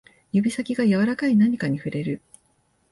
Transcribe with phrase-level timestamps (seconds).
[0.31, 2.23] 指先が柔らかい何かに触れる